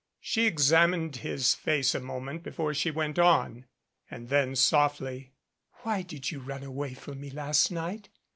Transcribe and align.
She 0.19 0.47
examined 0.47 1.17
his 1.17 1.53
face 1.53 1.93
a 1.93 1.99
moment 1.99 2.41
before 2.41 2.73
she 2.73 2.89
went 2.89 3.19
on. 3.19 3.67
And 4.09 4.29
then 4.29 4.55
softly: 4.55 5.33
"Why 5.83 6.01
did 6.01 6.31
you 6.31 6.39
run 6.39 6.63
away 6.63 6.95
from 6.95 7.21
me 7.21 7.29
last 7.29 7.69
night? 7.69 8.09